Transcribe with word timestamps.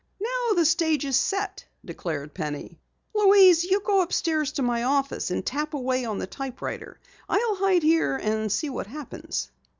"Now 0.19 0.55
the 0.55 0.65
stage 0.65 1.05
is 1.05 1.15
set," 1.15 1.63
declared 1.85 2.33
Penny. 2.33 2.79
"Louise, 3.13 3.63
you 3.63 3.81
go 3.81 4.01
upstairs 4.01 4.51
to 4.53 4.63
my 4.63 4.81
office 4.81 5.29
and 5.29 5.45
tap 5.45 5.75
on 5.75 6.17
the 6.17 6.25
typewriter. 6.25 6.99
I'll 7.29 7.57
hide 7.57 7.83
here 7.83 8.15
and 8.17 8.51
see 8.51 8.71
what 8.71 8.87
happens." 8.87 9.51